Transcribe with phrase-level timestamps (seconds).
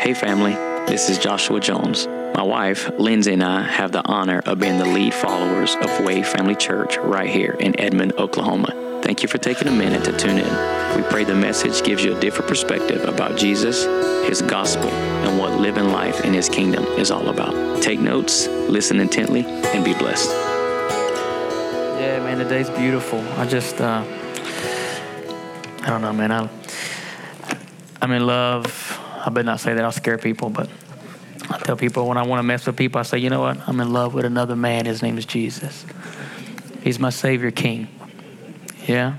[0.00, 0.54] Hey, family,
[0.86, 2.06] this is Joshua Jones.
[2.34, 6.22] My wife, Lindsay, and I have the honor of being the lead followers of Way
[6.22, 9.02] Family Church right here in Edmond, Oklahoma.
[9.02, 10.96] Thank you for taking a minute to tune in.
[10.96, 13.84] We pray the message gives you a different perspective about Jesus,
[14.26, 17.82] His gospel, and what living life in His kingdom is all about.
[17.82, 20.30] Take notes, listen intently, and be blessed.
[22.00, 23.20] Yeah, man, today's beautiful.
[23.36, 24.02] I just, uh,
[25.82, 26.32] I don't know, man.
[26.32, 26.48] I,
[28.00, 28.69] I'm in love.
[29.24, 29.84] I better not say that.
[29.84, 30.68] I'll scare people, but
[31.50, 33.68] I tell people when I want to mess with people, I say, you know what?
[33.68, 34.86] I'm in love with another man.
[34.86, 35.84] His name is Jesus.
[36.82, 37.88] He's my Savior King.
[38.86, 39.16] Yeah?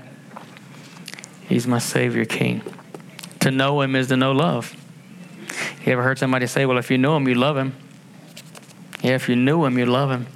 [1.48, 2.62] He's my Savior King.
[3.40, 4.74] To know Him is to know love.
[5.84, 7.74] You ever heard somebody say, well, if you know Him, you love Him?
[9.02, 10.26] Yeah, if you knew Him, you love Him.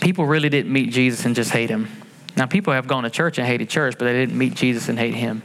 [0.00, 1.88] People really didn't meet Jesus and just hate Him.
[2.36, 4.98] Now, people have gone to church and hated church, but they didn't meet Jesus and
[4.98, 5.42] hate Him.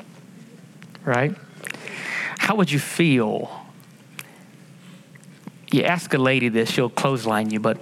[1.03, 1.35] Right?
[2.47, 3.51] How would you feel?
[5.69, 7.77] You ask a lady this, she'll clothesline you, but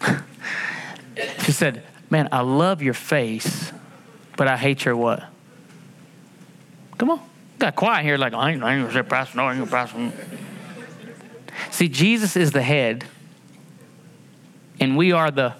[1.40, 3.70] she said, Man, I love your face,
[4.38, 5.22] but I hate your what?
[6.96, 7.20] Come on.
[7.58, 10.12] Got quiet here like, I ain't, gonna say pastor, no, I ain't gonna.
[11.70, 13.04] See, Jesus is the head,
[14.80, 15.52] and we are the.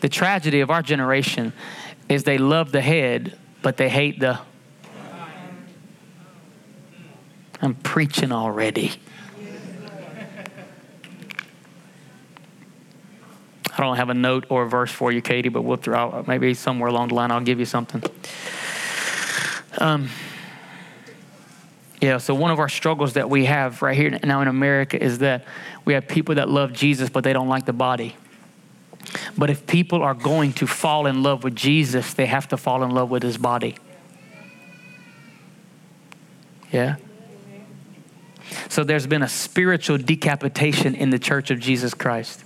[0.00, 1.54] The tragedy of our generation
[2.08, 4.38] is they love the head, but they hate the.
[7.64, 8.92] I'm preaching already.
[13.76, 16.54] I don't have a note or a verse for you, Katie, but we'll throw maybe
[16.54, 18.02] somewhere along the line I'll give you something.
[19.78, 20.08] Um,
[22.00, 25.18] yeah, so one of our struggles that we have right here now in America is
[25.18, 25.44] that
[25.84, 28.14] we have people that love Jesus, but they don't like the body.
[29.36, 32.84] But if people are going to fall in love with Jesus, they have to fall
[32.84, 33.76] in love with his body.
[36.70, 36.96] Yeah?
[38.68, 42.44] So there's been a spiritual decapitation in the church of Jesus Christ.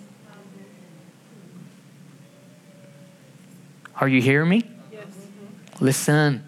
[3.97, 4.63] Are you hearing me?
[4.93, 5.07] Yes.
[5.81, 6.45] Listen.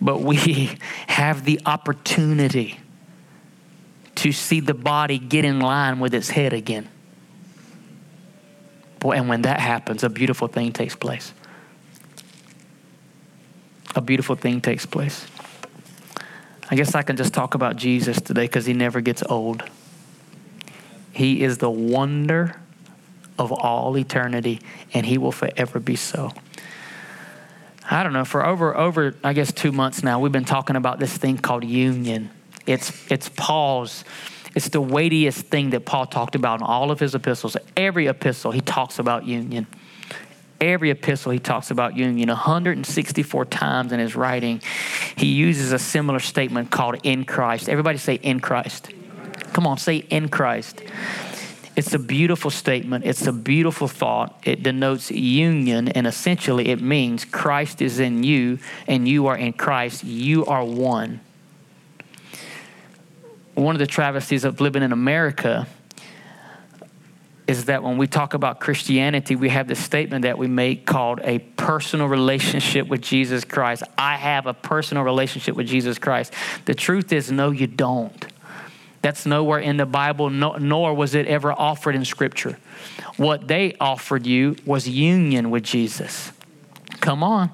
[0.00, 2.78] But we have the opportunity
[4.16, 6.88] to see the body get in line with its head again.
[8.98, 11.32] Boy, and when that happens, a beautiful thing takes place.
[13.94, 15.26] A beautiful thing takes place.
[16.70, 19.62] I guess I can just talk about Jesus today because he never gets old.
[21.12, 22.56] He is the wonder
[23.38, 24.60] of all eternity,
[24.94, 26.32] and he will forever be so.
[27.90, 30.98] I don't know, for over over I guess 2 months now, we've been talking about
[30.98, 32.30] this thing called union.
[32.66, 34.04] It's it's Paul's
[34.54, 37.56] it's the weightiest thing that Paul talked about in all of his epistles.
[37.76, 39.66] Every epistle he talks about union.
[40.62, 44.62] Every epistle he talks about union 164 times in his writing.
[45.16, 47.68] He uses a similar statement called in Christ.
[47.68, 48.88] Everybody say in Christ.
[49.52, 50.80] Come on, say in Christ.
[51.74, 53.04] It's a beautiful statement.
[53.04, 54.38] It's a beautiful thought.
[54.44, 59.54] It denotes union, and essentially it means Christ is in you and you are in
[59.54, 60.04] Christ.
[60.04, 61.18] You are one.
[63.54, 65.66] One of the travesties of living in America
[67.58, 71.20] is that when we talk about Christianity, we have this statement that we make called
[71.22, 73.82] a personal relationship with Jesus Christ.
[73.96, 76.32] I have a personal relationship with Jesus Christ.
[76.64, 78.26] The truth is, no, you don't.
[79.02, 82.58] That's nowhere in the Bible, no, nor was it ever offered in Scripture.
[83.16, 86.32] What they offered you was union with Jesus.
[87.00, 87.50] Come on.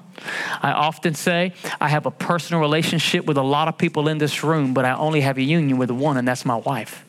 [0.61, 4.43] I often say I have a personal relationship with a lot of people in this
[4.43, 7.03] room, but I only have a union with one, and that's my wife.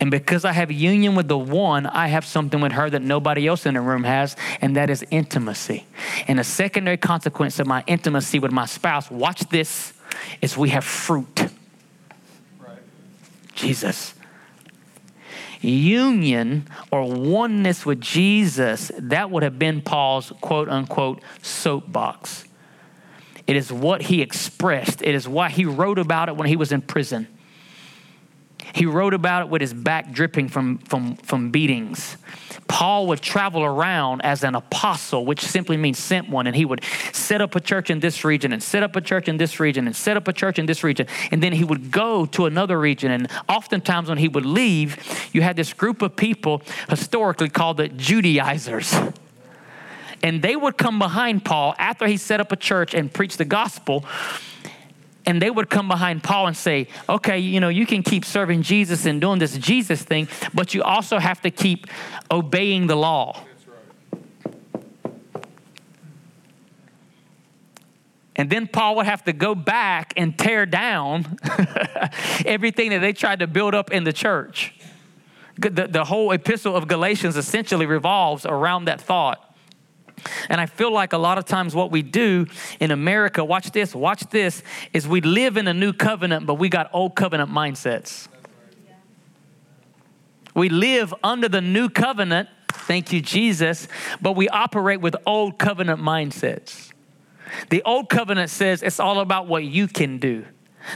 [0.00, 3.46] And because I have union with the one, I have something with her that nobody
[3.46, 5.86] else in the room has, and that is intimacy.
[6.26, 9.92] And a secondary consequence of my intimacy with my spouse, watch this,
[10.40, 11.48] is we have fruit.
[13.54, 14.14] Jesus.
[15.60, 22.44] Union or oneness with Jesus, that would have been Paul's quote unquote soapbox.
[23.48, 26.70] It is what he expressed, it is why he wrote about it when he was
[26.70, 27.26] in prison.
[28.78, 32.16] He wrote about it with his back dripping from, from, from beatings.
[32.68, 36.84] Paul would travel around as an apostle, which simply means sent one, and he would
[37.12, 39.88] set up a church in this region and set up a church in this region
[39.88, 41.08] and set up a church in this region.
[41.32, 43.10] And then he would go to another region.
[43.10, 47.88] And oftentimes, when he would leave, you had this group of people historically called the
[47.88, 48.94] Judaizers.
[50.22, 53.44] And they would come behind Paul after he set up a church and preached the
[53.44, 54.04] gospel
[55.28, 58.62] and they would come behind Paul and say, okay, you know, you can keep serving
[58.62, 61.86] Jesus and doing this Jesus thing, but you also have to keep
[62.30, 63.44] obeying the law.
[68.36, 71.36] And then Paul would have to go back and tear down
[72.46, 74.74] everything that they tried to build up in the church.
[75.58, 79.47] The, the whole epistle of Galatians essentially revolves around that thought.
[80.48, 82.46] And I feel like a lot of times what we do
[82.80, 86.68] in America, watch this, watch this, is we live in a new covenant, but we
[86.68, 88.28] got old covenant mindsets.
[90.54, 93.86] We live under the new covenant, thank you, Jesus,
[94.20, 96.92] but we operate with old covenant mindsets.
[97.70, 100.44] The old covenant says it's all about what you can do.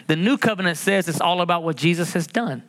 [0.07, 2.63] The new covenant says it's all about what Jesus has done.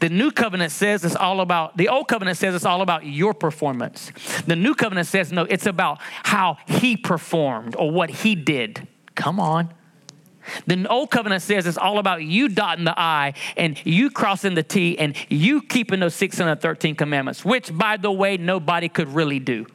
[0.00, 3.34] The new covenant says it's all about, the old covenant says it's all about your
[3.34, 4.12] performance.
[4.46, 8.86] The new covenant says, no, it's about how he performed or what he did.
[9.14, 9.72] Come on.
[10.66, 14.62] The old covenant says it's all about you dotting the I and you crossing the
[14.62, 19.66] T and you keeping those 613 commandments, which, by the way, nobody could really do.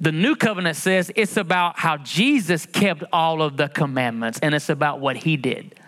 [0.00, 4.68] The new covenant says it's about how Jesus kept all of the commandments and it's
[4.68, 5.78] about what he did.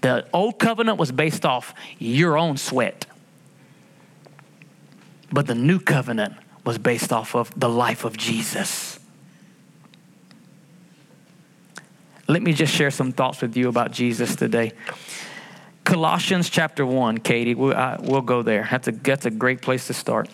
[0.00, 3.06] The old covenant was based off your own sweat,
[5.30, 8.98] but the new covenant was based off of the life of Jesus.
[12.28, 14.72] Let me just share some thoughts with you about Jesus today.
[15.84, 18.68] Colossians chapter 1, Katie, we'll, uh, we'll go there.
[18.70, 20.28] That's a, that's a great place to start.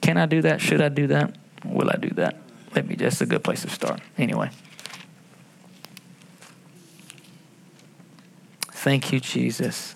[0.00, 0.60] Can I do that?
[0.60, 1.36] Should I do that?
[1.64, 2.36] Will I do that?
[2.74, 4.00] Let me, just a good place to start.
[4.18, 4.50] Anyway.
[8.80, 9.94] Thank you, Jesus.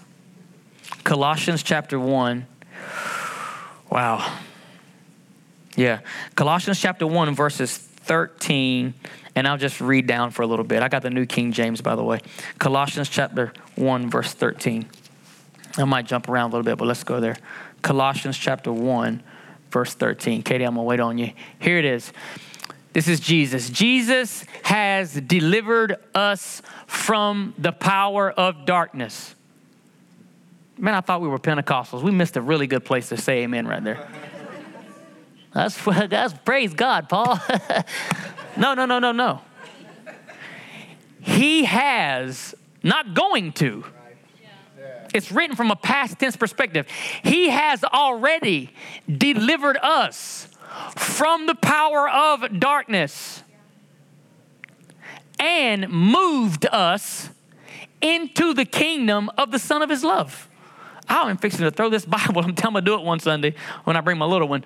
[1.05, 2.47] Colossians chapter 1.
[3.91, 4.39] Wow.
[5.75, 6.01] Yeah.
[6.35, 8.93] Colossians chapter 1, verses 13,
[9.37, 10.83] and I'll just read down for a little bit.
[10.83, 12.21] I got the New King James, by the way.
[12.59, 14.87] Colossians chapter 1, verse 13.
[15.79, 17.37] I might jump around a little bit, but let's go there.
[17.81, 19.23] Colossians chapter 1,
[19.71, 20.43] verse 13.
[20.43, 21.33] Katie, I'm going to wait on you.
[21.59, 22.13] Here it is.
[22.95, 23.69] This is Jesus.
[23.71, 29.35] Jesus has delivered us from the power of darkness.
[30.79, 32.03] Man, I thought we were Pentecostals.
[32.03, 34.09] We missed a really good place to say amen right there.
[35.53, 35.77] That's,
[36.09, 37.41] that's praise God, Paul.
[38.57, 39.41] no, no, no, no, no.
[41.21, 42.55] He has,
[42.85, 43.85] not going to.
[45.13, 46.87] It's written from a past tense perspective.
[47.25, 48.71] He has already
[49.09, 50.49] delivered us
[50.97, 53.43] from the power of darkness
[55.39, 57.31] and moved us
[58.01, 60.49] into the kingdom of the Son of His love.
[61.09, 62.43] I'm fixing to throw this Bible.
[62.43, 63.55] I'm telling him to do it one Sunday
[63.85, 64.65] when I bring my little one.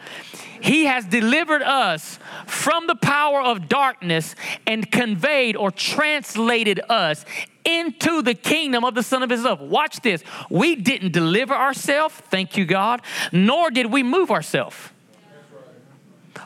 [0.61, 4.35] He has delivered us from the power of darkness
[4.67, 7.25] and conveyed or translated us
[7.65, 9.61] into the kingdom of the Son of His love.
[9.61, 10.23] Watch this.
[10.49, 13.03] We didn't deliver ourselves, thank you, God,
[13.33, 14.77] nor did we move ourselves.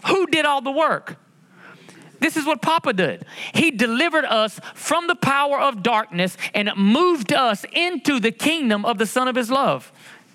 [0.06, 1.18] Who did all the work?
[2.20, 3.24] This is what Papa did.
[3.52, 8.98] He delivered us from the power of darkness and moved us into the kingdom of
[8.98, 9.90] the Son of His love.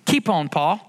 [0.05, 0.81] Keep on, Paul.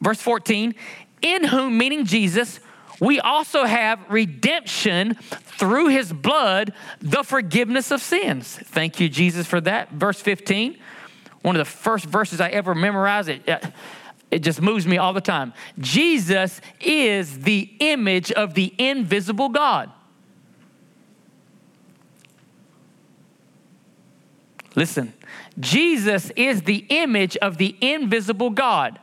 [0.00, 0.74] Verse 14,
[1.22, 2.60] in whom, meaning Jesus,
[3.00, 8.58] we also have redemption through his blood, the forgiveness of sins.
[8.62, 9.90] Thank you, Jesus, for that.
[9.90, 10.78] Verse 15,
[11.42, 13.28] one of the first verses I ever memorized.
[13.28, 13.64] It,
[14.30, 15.52] it just moves me all the time.
[15.78, 19.90] Jesus is the image of the invisible God.
[24.74, 25.14] Listen,
[25.58, 28.98] Jesus is the image of the invisible God,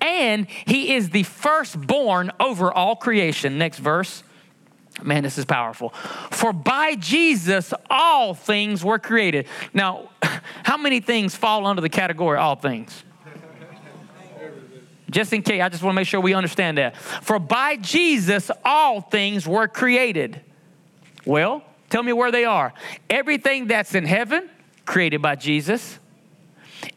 [0.00, 3.58] and he is the firstborn over all creation.
[3.58, 4.22] Next verse.
[5.02, 5.90] Man, this is powerful.
[6.30, 9.46] For by Jesus, all things were created.
[9.72, 10.10] Now,
[10.64, 13.04] how many things fall under the category all things?
[15.10, 16.96] Just in case, I just want to make sure we understand that.
[16.96, 20.40] For by Jesus, all things were created.
[21.24, 22.74] Well, tell me where they are.
[23.08, 24.50] Everything that's in heaven,
[24.84, 25.98] created by Jesus.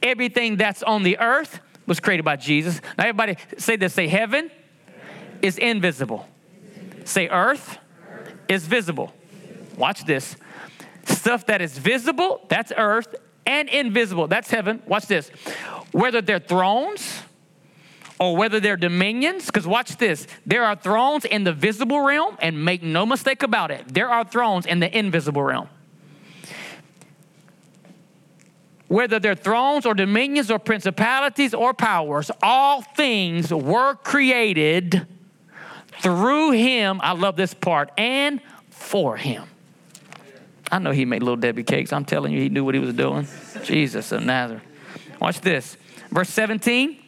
[0.04, 2.82] Everything that's on the earth was created by Jesus.
[2.98, 4.52] Now, everybody say this say, heaven
[5.42, 6.28] is invisible.
[7.06, 7.78] Say, earth
[8.48, 9.14] is visible.
[9.78, 10.36] Watch this.
[11.06, 13.16] Stuff that is visible, that's earth,
[13.46, 14.82] and invisible, that's heaven.
[14.86, 15.30] Watch this.
[15.92, 17.24] Whether they're thrones,
[18.22, 22.64] or whether they're dominions, because watch this there are thrones in the visible realm, and
[22.64, 25.68] make no mistake about it, there are thrones in the invisible realm.
[28.88, 35.08] Whether they're thrones or dominions or principalities or powers, all things were created
[36.02, 37.00] through him.
[37.02, 39.46] I love this part, and for him.
[40.72, 41.92] I know he made little Debbie cakes.
[41.92, 43.28] I'm telling you, he knew what he was doing.
[43.64, 44.62] Jesus of Nazareth.
[45.20, 45.76] Watch this.
[46.12, 47.01] Verse 17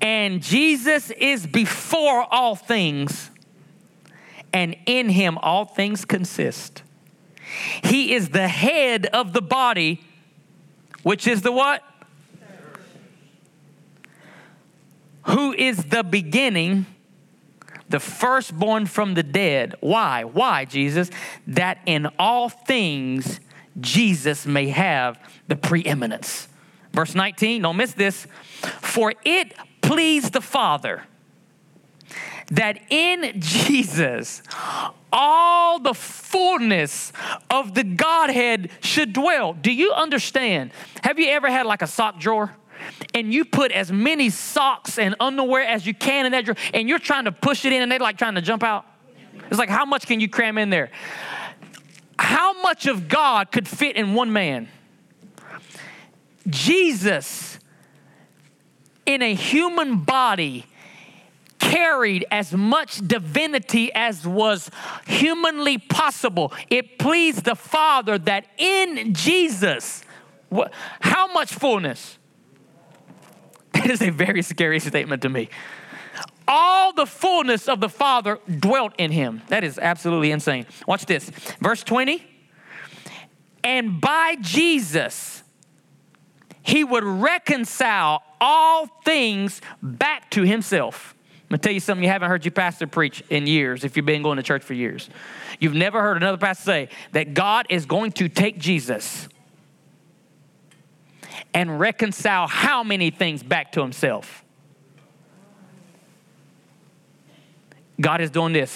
[0.00, 3.30] and Jesus is before all things,
[4.52, 6.82] and in him all things consist.
[7.82, 10.00] He is the head of the body,
[11.02, 11.82] which is the what?
[15.26, 16.86] Who is the beginning,
[17.88, 19.76] the firstborn from the dead.
[19.80, 20.24] Why?
[20.24, 21.10] Why, Jesus?
[21.46, 23.38] That in all things
[23.80, 26.48] Jesus may have the preeminence.
[26.92, 28.26] Verse 19, don't miss this.
[28.80, 31.04] For it pleased the Father
[32.50, 34.42] that in Jesus
[35.12, 37.12] all the fullness
[37.48, 39.54] of the Godhead should dwell.
[39.54, 40.72] Do you understand?
[41.02, 42.54] Have you ever had like a sock drawer?
[43.14, 46.88] And you put as many socks and underwear as you can in that drawer, and
[46.88, 48.84] you're trying to push it in, and they're like trying to jump out.
[49.48, 50.90] It's like, how much can you cram in there?
[52.18, 54.68] How much of God could fit in one man?
[56.48, 57.58] Jesus,
[59.06, 60.66] in a human body,
[61.58, 64.70] carried as much divinity as was
[65.06, 66.52] humanly possible.
[66.68, 70.04] It pleased the Father that in Jesus,
[71.00, 72.18] how much fullness?
[73.72, 75.48] That is a very scary statement to me.
[76.46, 79.42] All the fullness of the Father dwelt in him.
[79.48, 80.66] That is absolutely insane.
[80.86, 81.30] Watch this.
[81.60, 82.24] Verse 20.
[83.64, 85.41] And by Jesus,
[86.62, 91.14] he would reconcile all things back to himself
[91.52, 94.06] I'm gonna tell you something you haven't heard your pastor preach in years if you've
[94.06, 95.10] been going to church for years.
[95.60, 99.28] You've never heard another pastor say that God is going to take Jesus
[101.52, 104.42] and reconcile how many things back to himself.
[108.00, 108.74] God is doing this.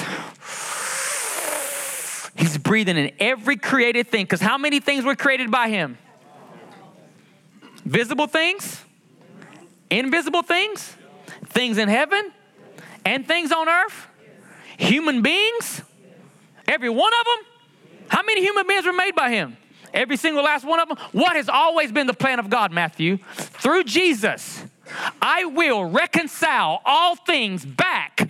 [2.37, 5.97] He's breathing in every created thing because how many things were created by him?
[7.87, 8.85] Visible things,
[9.90, 10.97] invisible things,
[11.47, 12.33] things in heaven,
[13.05, 14.09] and things on earth?
[14.76, 15.83] Human beings?
[16.66, 18.00] Every one of them?
[18.09, 19.57] How many human beings were made by him?
[19.95, 20.99] Every single last one of them?
[21.12, 23.19] What has always been the plan of God, Matthew?
[23.37, 24.64] Through Jesus,
[25.23, 28.28] I will reconcile all things back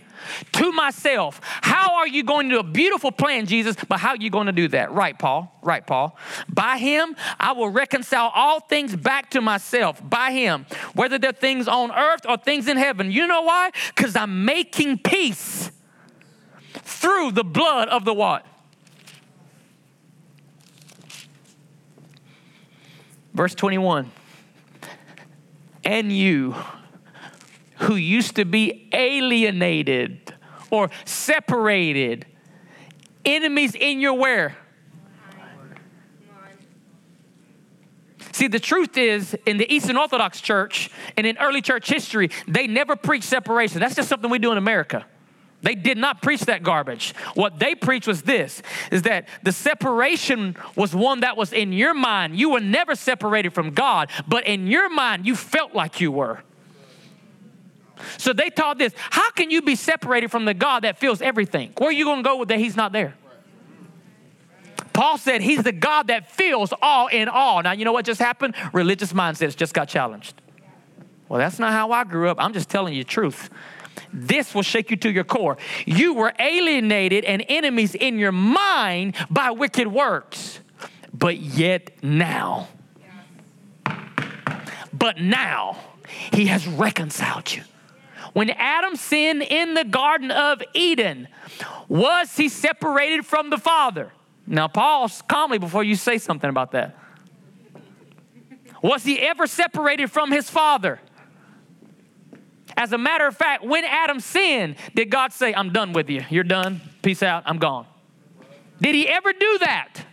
[0.53, 1.41] to myself.
[1.43, 3.77] How are you going to do a beautiful plan, Jesus?
[3.89, 4.93] But how are you going to do that?
[4.93, 5.53] Right, Paul.
[5.63, 6.17] Right, Paul.
[6.49, 10.01] By him, I will reconcile all things back to myself.
[10.09, 13.11] By him, whether they're things on earth or things in heaven.
[13.11, 13.71] You know why?
[13.95, 15.71] Because I'm making peace
[16.75, 18.47] through the blood of the what?
[23.35, 24.11] Verse 21.
[25.85, 26.55] And you
[27.79, 30.35] who used to be alienated
[30.71, 32.27] or separated,
[33.25, 34.57] enemies in your where?
[38.33, 42.67] See, the truth is, in the Eastern Orthodox Church and in early church history, they
[42.67, 43.81] never preached separation.
[43.81, 45.07] That's just something we do in America.
[45.63, 47.15] They did not preach that garbage.
[47.35, 51.95] What they preached was this is that the separation was one that was in your
[51.95, 52.39] mind.
[52.39, 56.43] You were never separated from God, but in your mind, you felt like you were.
[58.19, 58.93] So they taught this.
[58.97, 61.73] How can you be separated from the God that feels everything?
[61.79, 63.15] Where are you going to go with that he's not there?
[64.93, 67.63] Paul said he's the God that fills all in all.
[67.63, 68.55] Now, you know what just happened?
[68.73, 70.41] Religious mindsets just got challenged.
[71.29, 72.39] Well, that's not how I grew up.
[72.41, 73.51] I'm just telling you the truth.
[74.13, 75.59] This will shake you to your core.
[75.85, 80.61] You were alienated and enemies in your mind by wicked works,
[81.13, 82.69] but yet now,
[84.93, 85.77] but now,
[86.33, 87.63] he has reconciled you.
[88.37, 91.27] When Adam sinned in the Garden of Eden,
[91.89, 94.13] was he separated from the Father?
[94.47, 96.99] Now, pause calmly before you say something about that.
[98.83, 101.01] Was he ever separated from his Father?
[102.77, 106.23] As a matter of fact, when Adam sinned, did God say, I'm done with you?
[106.29, 106.83] You're done.
[107.01, 107.43] Peace out.
[107.47, 107.87] I'm gone.
[108.83, 110.05] Did he ever do that?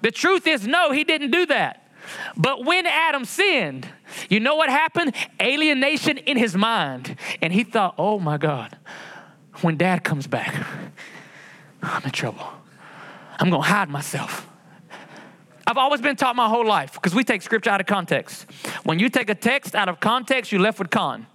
[0.00, 1.92] The truth is, no, he didn't do that.
[2.36, 3.88] But when Adam sinned,
[4.28, 5.14] you know what happened?
[5.40, 7.16] Alienation in his mind.
[7.40, 8.76] And he thought, oh my God,
[9.60, 10.54] when dad comes back,
[11.82, 12.46] I'm in trouble.
[13.38, 14.48] I'm going to hide myself.
[15.66, 18.46] I've always been taught my whole life because we take scripture out of context.
[18.84, 21.26] When you take a text out of context, you're left with con.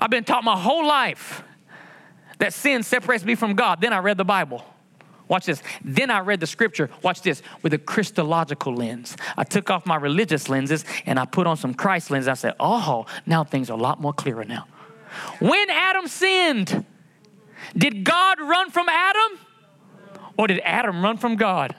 [0.00, 1.42] I've been taught my whole life
[2.38, 3.80] that sin separates me from God.
[3.80, 4.64] Then I read the Bible.
[5.28, 5.62] Watch this.
[5.82, 9.16] Then I read the scripture, watch this, with a Christological lens.
[9.36, 12.28] I took off my religious lenses and I put on some Christ lenses.
[12.28, 14.66] I said, oh, now things are a lot more clearer now.
[15.38, 16.84] When Adam sinned,
[17.76, 19.38] did God run from Adam?
[20.36, 21.74] Or did Adam run from God?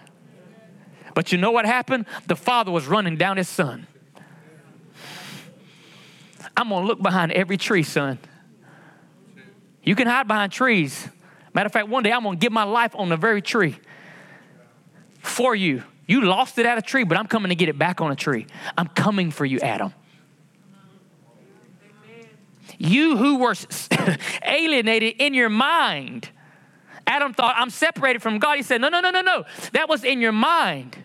[1.14, 2.06] But you know what happened?
[2.28, 3.88] The father was running down his son.
[6.58, 8.18] I'm gonna look behind every tree, son.
[9.84, 11.10] You can hide behind trees,
[11.56, 13.80] Matter of fact, one day I'm going to give my life on the very tree
[15.20, 15.84] for you.
[16.06, 18.16] You lost it at a tree, but I'm coming to get it back on a
[18.16, 18.46] tree.
[18.78, 19.94] I'm coming for you, Adam.
[22.78, 23.56] You who were
[24.44, 26.30] alienated in your mind.
[27.08, 28.58] Adam thought, I'm separated from God.
[28.58, 29.46] He said, No, no, no, no, no.
[29.72, 30.98] That was in your mind.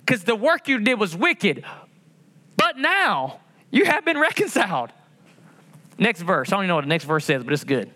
[0.00, 1.64] Because the work you did was wicked.
[2.58, 4.90] But now you have been reconciled.
[5.98, 6.52] Next verse.
[6.52, 7.90] I don't even know what the next verse says, but it's good.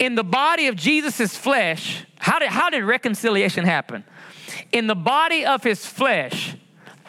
[0.00, 4.02] In the body of Jesus' flesh, how did, how did reconciliation happen?
[4.72, 6.56] In the body of his flesh,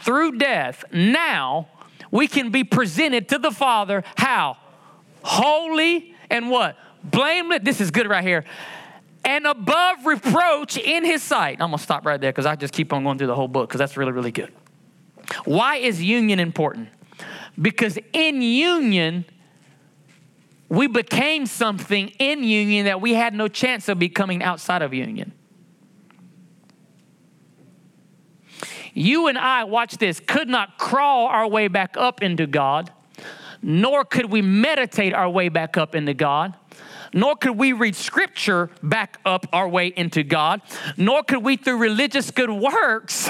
[0.01, 1.69] through death, now
[2.11, 4.03] we can be presented to the Father.
[4.17, 4.57] How?
[5.23, 6.77] Holy and what?
[7.03, 7.61] Blameless.
[7.63, 8.43] This is good right here.
[9.23, 11.61] And above reproach in his sight.
[11.61, 13.69] I'm to stop right there because I just keep on going through the whole book
[13.69, 14.51] because that's really, really good.
[15.45, 16.89] Why is union important?
[17.59, 19.23] Because in union,
[20.71, 25.33] we became something in union that we had no chance of becoming outside of union.
[28.93, 32.89] You and I, watch this, could not crawl our way back up into God,
[33.61, 36.55] nor could we meditate our way back up into God,
[37.11, 40.61] nor could we read scripture back up our way into God,
[40.95, 43.29] nor could we, through religious good works,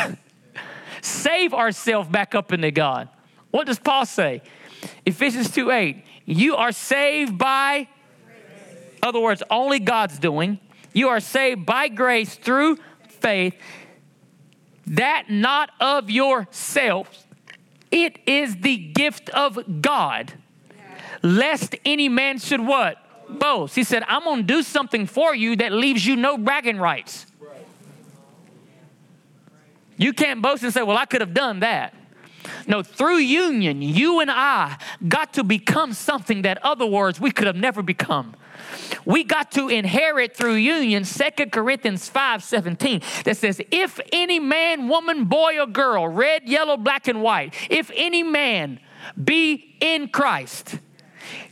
[1.02, 3.10] save ourselves back up into God.
[3.50, 4.44] What does Paul say?
[5.06, 7.88] Ephesians 2 8, you are saved by,
[9.02, 10.60] other words, only God's doing.
[10.94, 13.56] You are saved by grace through faith
[14.88, 17.26] that not of yourselves.
[17.92, 20.34] It is the gift of God.
[21.24, 22.98] Lest any man should what?
[23.30, 23.76] Boast.
[23.76, 27.26] He said, I'm going to do something for you that leaves you no bragging rights.
[29.98, 31.94] You can't boast and say, Well, I could have done that.
[32.68, 34.78] No, through union, you and I
[35.08, 38.36] got to become something that other words we could have never become.
[39.06, 44.88] We got to inherit through union, 2 Corinthians 5 17, that says, If any man,
[44.88, 48.80] woman, boy, or girl, red, yellow, black, and white, if any man
[49.22, 50.78] be in Christ,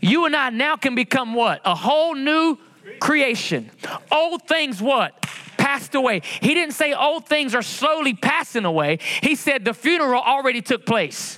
[0.01, 1.61] you and I now can become what?
[1.65, 2.57] A whole new
[2.99, 3.71] creation.
[4.11, 5.25] Old things what?
[5.69, 6.23] Passed away.
[6.41, 8.97] He didn't say old things are slowly passing away.
[9.21, 11.37] He said the funeral already took place.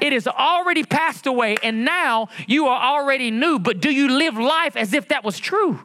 [0.00, 3.58] It has already passed away, and now you are already new.
[3.58, 5.78] But do you live life as if that was true?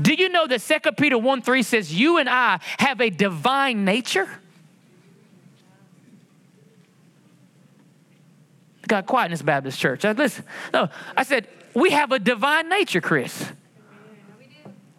[0.00, 3.84] Do you know that 2 Peter 1 3 says, You and I have a divine
[3.84, 4.26] nature?
[8.88, 10.06] Got quiet in this Baptist church.
[10.06, 13.52] I, listen, no, I said, We have a divine nature, Chris.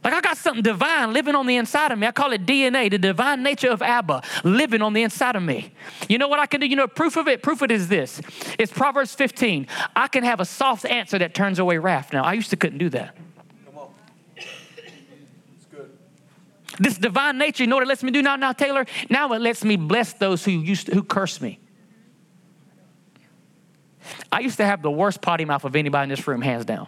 [0.03, 2.07] Like I got something divine living on the inside of me.
[2.07, 5.73] I call it DNA, the divine nature of Abba living on the inside of me.
[6.09, 6.65] You know what I can do?
[6.65, 8.19] You know, proof of it, proof of it is this.
[8.57, 9.67] It's Proverbs 15.
[9.95, 12.13] I can have a soft answer that turns away wrath.
[12.13, 13.15] Now, I used to couldn't do that.
[13.65, 13.89] Come on.
[14.35, 15.91] It's good.
[16.79, 18.87] This divine nature, you know what it lets me do now, now, Taylor?
[19.09, 21.59] Now it lets me bless those who used to, who curse me.
[24.31, 26.87] I used to have the worst potty mouth of anybody in this room, hands down.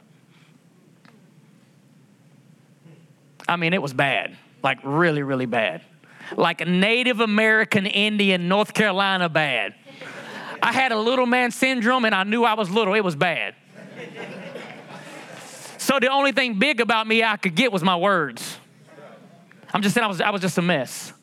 [3.54, 5.84] I mean, it was bad, like really, really bad.
[6.36, 9.76] Like Native American Indian, North Carolina bad.
[10.64, 12.96] I had a little man syndrome and I knew I was little.
[12.96, 13.54] It was bad.
[15.78, 18.58] So the only thing big about me I could get was my words.
[19.72, 21.14] I'm just saying I was, I was just a mess.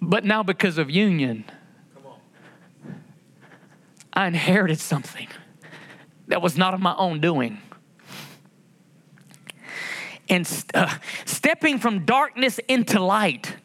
[0.00, 1.44] But now, because of union,
[4.12, 5.26] I inherited something
[6.28, 7.58] that was not of my own doing
[10.28, 10.92] and uh,
[11.24, 13.56] stepping from darkness into light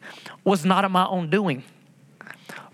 [0.44, 1.62] was not of my own doing.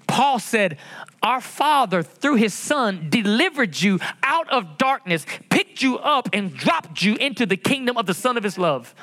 [0.06, 0.78] Paul said,
[1.22, 7.02] Our Father, through His Son, delivered you out of darkness, picked you up, and dropped
[7.02, 8.94] you into the kingdom of the Son of His love.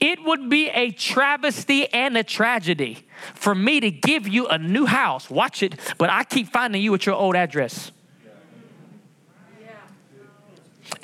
[0.00, 4.86] It would be a travesty and a tragedy for me to give you a new
[4.86, 5.30] house.
[5.30, 7.92] Watch it, but I keep finding you at your old address.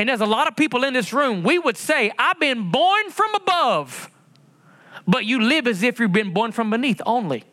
[0.00, 3.10] And there's a lot of people in this room, we would say, I've been born
[3.10, 4.08] from above,
[5.06, 7.44] but you live as if you've been born from beneath only.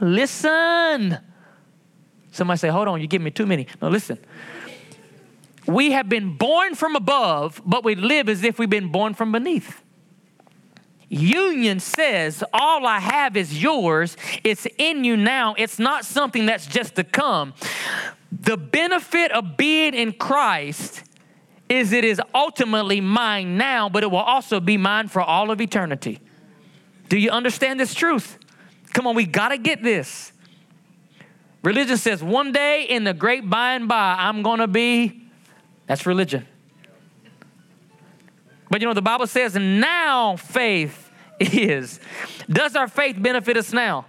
[0.00, 1.18] Listen.
[2.32, 3.66] Somebody say, hold on, you give me too many.
[3.82, 4.18] No, listen.
[5.66, 9.30] We have been born from above, but we live as if we've been born from
[9.30, 9.82] beneath.
[11.10, 14.16] Union says, All I have is yours.
[14.44, 15.54] It's in you now.
[15.58, 17.52] It's not something that's just to come.
[18.32, 21.02] The benefit of being in Christ
[21.70, 25.60] is it is ultimately mine now, but it will also be mine for all of
[25.60, 26.20] eternity.
[27.08, 28.38] Do you understand this truth?
[28.92, 30.32] Come on, we got to get this.
[31.62, 35.22] Religion says one day in the great by and by, I'm going to be.
[35.86, 36.46] That's religion.
[38.68, 42.00] But you know, the Bible says now faith is.
[42.48, 44.06] Does our faith benefit us now?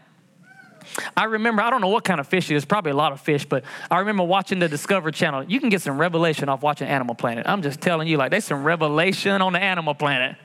[1.15, 3.21] I remember, I don't know what kind of fish it is, probably a lot of
[3.21, 5.43] fish, but I remember watching the Discovery Channel.
[5.43, 7.47] You can get some revelation off watching Animal Planet.
[7.47, 10.35] I'm just telling you, like, there's some revelation on the Animal Planet.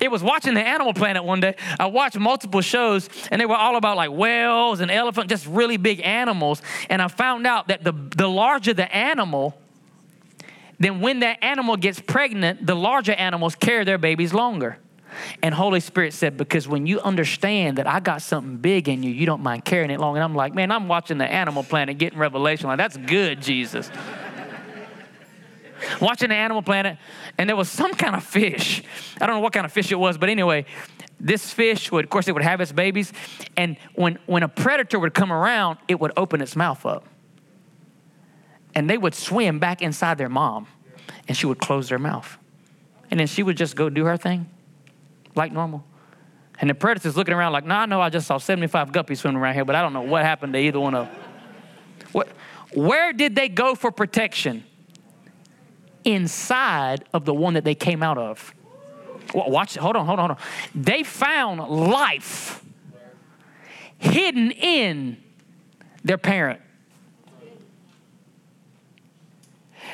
[0.00, 1.54] It was watching the Animal Planet one day.
[1.78, 5.76] I watched multiple shows, and they were all about like whales and elephants, just really
[5.76, 6.62] big animals.
[6.88, 9.58] And I found out that the, the larger the animal,
[10.78, 14.78] then when that animal gets pregnant, the larger animals carry their babies longer.
[15.42, 19.10] And Holy Spirit said, because when you understand that I got something big in you,
[19.10, 20.16] you don't mind carrying it long.
[20.16, 22.68] And I'm like, man, I'm watching the Animal Planet getting revelation.
[22.68, 23.90] Like, that's good, Jesus.
[26.00, 26.98] watching the Animal Planet,
[27.38, 28.82] and there was some kind of fish.
[29.20, 30.66] I don't know what kind of fish it was, but anyway,
[31.18, 33.12] this fish would, of course, it would have its babies.
[33.56, 37.06] And when, when a predator would come around, it would open its mouth up.
[38.74, 40.66] And they would swim back inside their mom,
[41.28, 42.38] and she would close their mouth.
[43.10, 44.48] And then she would just go do her thing
[45.34, 45.84] like normal.
[46.58, 49.40] And the predator's looking around like, nah, I know I just saw 75 guppies swimming
[49.40, 51.16] around here, but I don't know what happened to either one of them.
[52.12, 52.28] What,
[52.74, 54.64] where did they go for protection?
[56.04, 58.54] Inside of the one that they came out of.
[59.34, 60.44] Watch, hold on, hold on, hold on.
[60.74, 62.62] They found life
[63.98, 65.16] hidden in
[66.04, 66.60] their parent.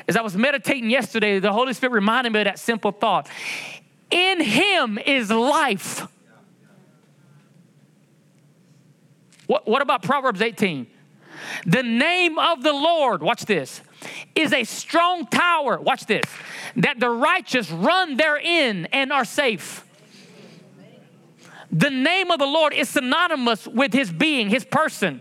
[0.09, 3.29] As I was meditating yesterday, the Holy Spirit reminded me of that simple thought.
[4.11, 6.07] In him is life.
[9.47, 10.87] What, what about Proverbs 18?
[11.67, 13.81] The name of the Lord, watch this,
[14.35, 16.25] is a strong tower, watch this,
[16.77, 19.85] that the righteous run therein and are safe.
[21.71, 25.21] The name of the Lord is synonymous with his being, his person.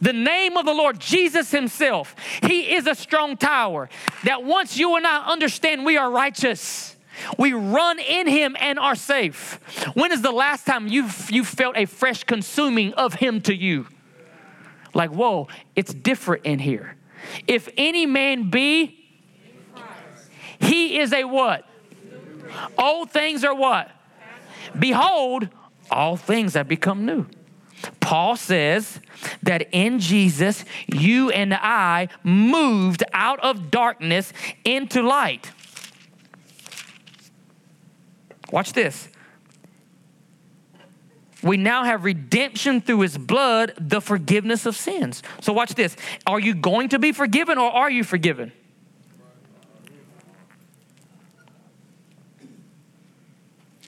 [0.00, 3.88] The name of the Lord, Jesus Himself, He is a strong tower
[4.24, 6.93] that once you and I understand we are righteous,
[7.38, 9.60] we run in Him and are safe.
[9.94, 13.86] When is the last time you you felt a fresh consuming of Him to you?
[14.94, 16.96] Like, whoa, it's different in here.
[17.46, 19.00] If any man be,
[20.60, 21.68] he is a what?
[22.78, 23.90] Old things are what?
[24.78, 25.48] Behold,
[25.90, 27.26] all things have become new.
[28.00, 29.00] Paul says
[29.42, 34.32] that in Jesus, you and I moved out of darkness
[34.64, 35.50] into light.
[38.54, 39.08] Watch this.
[41.42, 45.24] We now have redemption through his blood, the forgiveness of sins.
[45.40, 45.96] So, watch this.
[46.24, 48.52] Are you going to be forgiven or are you forgiven?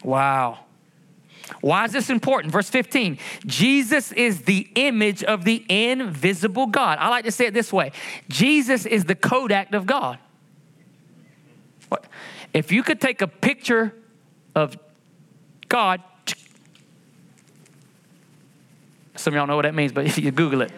[0.02, 0.64] Wow.
[1.61, 2.52] Why is this important?
[2.52, 6.98] Verse 15 Jesus is the image of the invisible God.
[6.98, 7.92] I like to say it this way
[8.29, 10.18] Jesus is the Kodak of God.
[11.88, 12.05] What?
[12.52, 13.94] If you could take a picture
[14.57, 14.77] of
[15.69, 16.03] God.
[19.14, 20.73] Some of y'all know what that means, but if you Google it.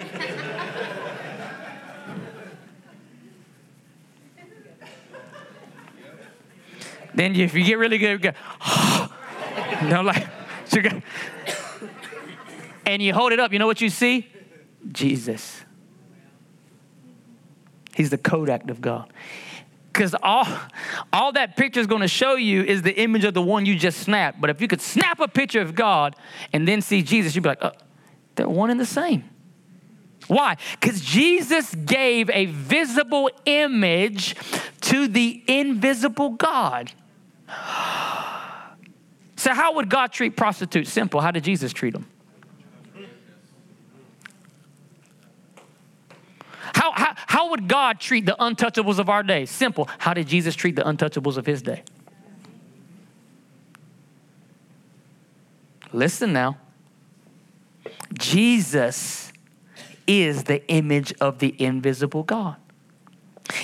[7.15, 8.33] then if you get really good, you go,
[9.89, 10.27] know, like,
[12.87, 14.29] and you hold it up, you know what you see?
[14.93, 15.63] Jesus.
[17.95, 19.13] He's the Kodak of God
[19.99, 20.47] because all,
[21.13, 23.75] all that picture is going to show you is the image of the one you
[23.75, 24.41] just snapped.
[24.41, 26.15] But if you could snap a picture of God
[26.53, 27.73] and then see Jesus, you'd be like, oh,
[28.37, 29.29] they're one and the same.
[30.29, 30.57] Why?
[30.79, 34.37] Because Jesus gave a visible image
[34.83, 36.93] to the invisible God.
[39.37, 40.91] So, how would God treat prostitutes?
[40.91, 41.21] Simple.
[41.21, 42.07] How did Jesus treat them?
[46.75, 49.45] How, how, how would God treat the untouchables of our day?
[49.45, 49.87] Simple.
[49.99, 51.83] How did Jesus treat the untouchables of his day?
[55.93, 56.57] Listen now.
[58.15, 59.31] Jesus
[60.07, 62.57] is the image of the invisible God.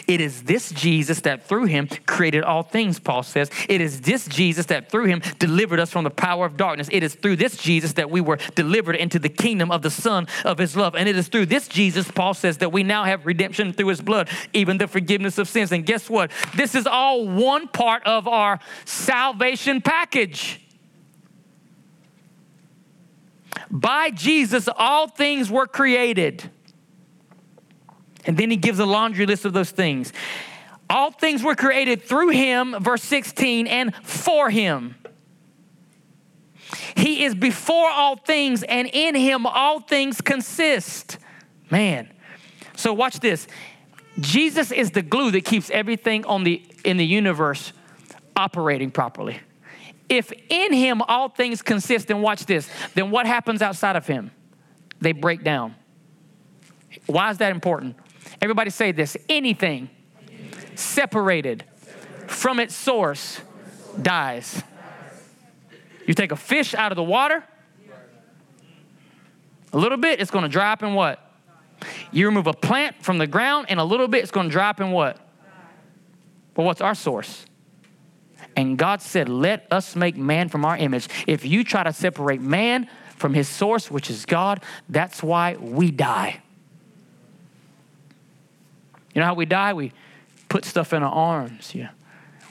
[0.06, 3.50] It is this Jesus that through him created all things, Paul says.
[3.68, 6.88] It is this Jesus that through him delivered us from the power of darkness.
[6.90, 10.26] It is through this Jesus that we were delivered into the kingdom of the Son
[10.44, 10.94] of his love.
[10.94, 14.00] And it is through this Jesus, Paul says, that we now have redemption through his
[14.00, 15.72] blood, even the forgiveness of sins.
[15.72, 16.30] And guess what?
[16.56, 20.60] This is all one part of our salvation package.
[23.70, 26.50] By Jesus, all things were created.
[28.26, 30.12] And then he gives a laundry list of those things.
[30.88, 34.96] All things were created through him, verse 16, and for him.
[36.96, 41.18] He is before all things, and in him all things consist.
[41.70, 42.08] Man,
[42.76, 43.46] So watch this.
[44.20, 47.72] Jesus is the glue that keeps everything on the in the universe
[48.36, 49.40] operating properly.
[50.08, 54.30] If in him all things consist, and watch this, then what happens outside of him?
[55.00, 55.74] They break down.
[57.06, 57.96] Why is that important?
[58.44, 59.88] Everybody say this anything
[60.74, 61.64] separated
[62.26, 63.40] from its source
[64.02, 64.62] dies.
[66.06, 67.42] You take a fish out of the water,
[69.72, 71.20] a little bit, it's to drop in what?
[72.12, 74.90] You remove a plant from the ground, and a little bit, it's to drop in
[74.90, 75.18] what?
[76.52, 77.46] But what's our source?
[78.56, 81.08] And God said, Let us make man from our image.
[81.26, 85.90] If you try to separate man from his source, which is God, that's why we
[85.90, 86.42] die.
[89.14, 89.72] You know how we die?
[89.72, 89.92] We
[90.48, 91.74] put stuff in our arms.
[91.74, 91.90] Yeah.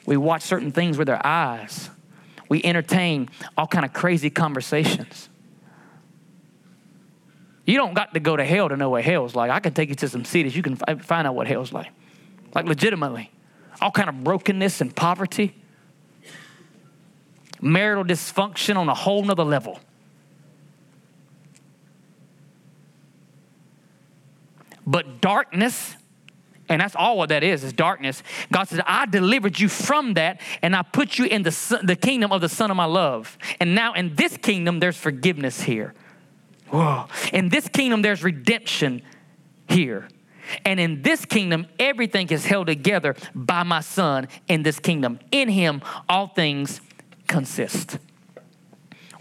[0.06, 1.90] We watch certain things with our eyes.
[2.50, 5.30] We entertain all kind of crazy conversations.
[7.66, 9.50] You don't got to go to hell to know what hell's like.
[9.50, 10.56] I can take you to some cities.
[10.56, 11.88] You can find out what hell's like.
[12.54, 13.32] Like legitimately.
[13.82, 15.56] All kind of brokenness and poverty.
[17.62, 19.80] Marital dysfunction on a whole nother level.
[24.86, 25.96] But darkness
[26.70, 28.24] and that's all what that is, is darkness.
[28.52, 32.32] God says, I delivered you from that and I put you in the, the kingdom
[32.32, 33.38] of the Son of my love.
[33.60, 35.94] And now in this kingdom, there's forgiveness here.
[36.70, 37.06] Whoa.
[37.32, 39.02] In this kingdom, there's redemption
[39.68, 40.08] here.
[40.66, 45.20] And in this kingdom, everything is held together by my Son in this kingdom.
[45.32, 46.82] In him, all things
[47.28, 47.98] consist.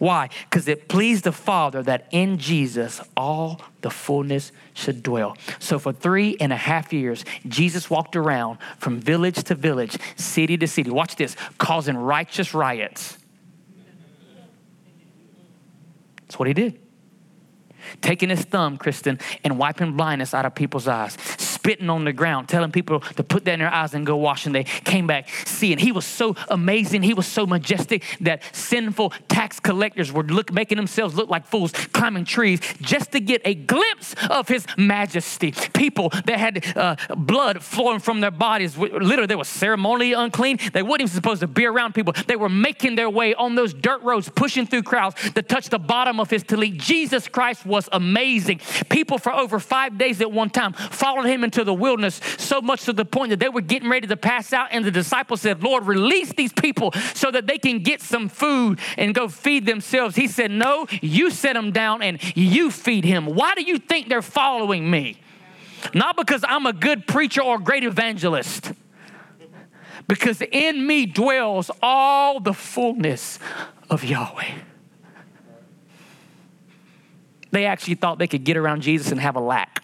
[0.02, 0.30] Why?
[0.50, 5.36] Because it pleased the Father that in Jesus all the fullness should dwell.
[5.60, 10.56] So for three and a half years, Jesus walked around from village to village, city
[10.56, 10.90] to city.
[10.90, 13.16] Watch this, causing righteous riots.
[16.22, 16.80] That's what he did
[18.00, 21.16] taking his thumb, Kristen, and wiping blindness out of people's eyes,
[21.62, 24.46] spitting on the ground, telling people to put that in their eyes and go wash.
[24.46, 25.78] And they came back seeing.
[25.78, 27.04] He was so amazing.
[27.04, 31.70] He was so majestic that sinful tax collectors were look, making themselves look like fools,
[31.70, 35.52] climbing trees just to get a glimpse of his majesty.
[35.72, 40.58] People that had uh, blood flowing from their bodies, literally, they were ceremonially unclean.
[40.72, 42.12] They weren't even supposed to be around people.
[42.26, 45.78] They were making their way on those dirt roads, pushing through crowds to touch the
[45.78, 46.76] bottom of his tallit.
[46.78, 48.60] Jesus Christ was amazing.
[48.88, 52.84] People for over five days at one time followed him into the wilderness, so much
[52.84, 54.68] to the point that they were getting ready to pass out.
[54.70, 58.80] And the disciples said, Lord, release these people so that they can get some food
[58.96, 60.16] and go feed themselves.
[60.16, 63.26] He said, No, you set them down and you feed him.
[63.26, 65.20] Why do you think they're following me?
[65.94, 68.72] Not because I'm a good preacher or great evangelist
[70.08, 73.38] because in me dwells all the fullness
[73.90, 74.52] of Yahweh.
[77.50, 79.81] They actually thought they could get around Jesus and have a lack.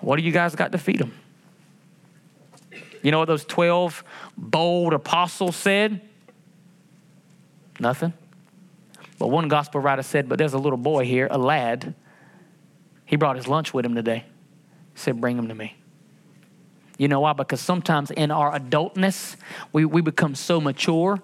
[0.00, 1.12] What do you guys got to feed them?
[3.02, 4.04] You know what those 12
[4.36, 6.00] bold apostles said?
[7.78, 8.12] Nothing.
[9.18, 11.94] But one gospel writer said, But there's a little boy here, a lad.
[13.06, 14.24] He brought his lunch with him today.
[14.94, 15.76] He said, Bring him to me.
[16.98, 17.32] You know why?
[17.32, 19.36] Because sometimes in our adultness,
[19.72, 21.20] we, we become so mature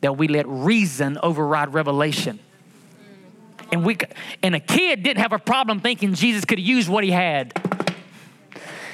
[0.00, 2.40] that we let reason override revelation.
[3.70, 3.96] And we
[4.42, 7.52] and a kid didn't have a problem thinking Jesus could use what he had.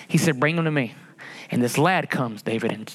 [0.09, 0.95] He said, "Bring him to me."
[1.51, 2.95] And this lad comes, David, and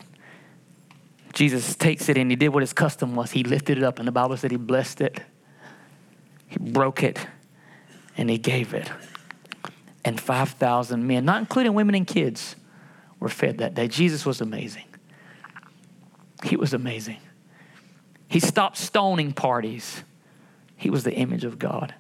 [1.34, 3.32] Jesus takes it and he did what his custom was.
[3.32, 5.22] He lifted it up, and the Bible said he blessed it.
[6.48, 7.26] He broke it,
[8.18, 8.92] and he gave it.
[10.06, 12.56] And 5,000 men, not including women and kids,
[13.20, 13.88] were fed that day.
[13.88, 14.86] Jesus was amazing.
[16.44, 17.20] He was amazing.
[18.28, 20.04] He stopped stoning parties.
[20.76, 21.96] He was the image of God.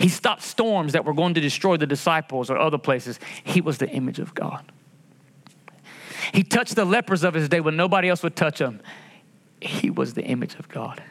[0.00, 3.18] He stopped storms that were going to destroy the disciples or other places.
[3.42, 4.70] He was the image of God.
[6.32, 8.80] He touched the lepers of his day when nobody else would touch them.
[9.60, 11.02] He was the image of God.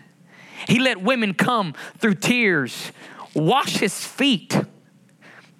[0.67, 2.91] He let women come through tears,
[3.34, 4.57] wash his feet,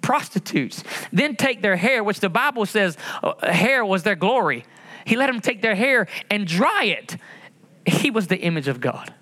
[0.00, 4.64] prostitutes, then take their hair, which the Bible says uh, hair was their glory.
[5.04, 7.16] He let them take their hair and dry it
[7.86, 9.12] he was the image of God.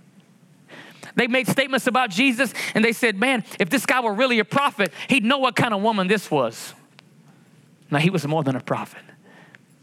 [1.15, 4.45] They made statements about Jesus and they said, Man, if this guy were really a
[4.45, 6.75] prophet, he'd know what kind of woman this was.
[7.91, 9.03] Now, he was more than a prophet,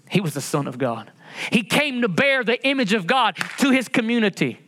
[0.09, 1.11] he was the Son of God.
[1.51, 4.59] He came to bear the image of God to his community.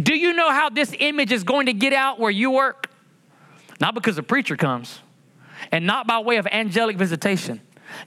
[0.00, 2.90] Do you know how this image is going to get out where you work?
[3.80, 5.00] Not because a preacher comes
[5.72, 7.60] and not by way of angelic visitation.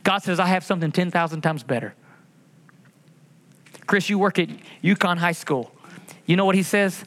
[0.04, 1.96] God says, I have something 10,000 times better.
[3.88, 4.50] Chris, you work at
[4.82, 5.72] Yukon High School.
[6.26, 7.04] You know what he says?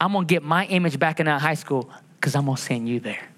[0.00, 3.00] I'm to get my image back in that high school Because I'm to send you
[3.00, 3.28] there.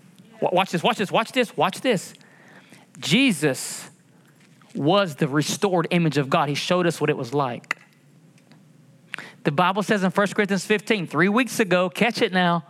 [0.41, 2.15] Watch this, watch this, watch this, watch this.
[2.99, 3.91] Jesus
[4.75, 6.49] was the restored image of God.
[6.49, 7.77] He showed us what it was like.
[9.45, 12.65] The Bible says in 1 Corinthians 15, three weeks ago, catch it now,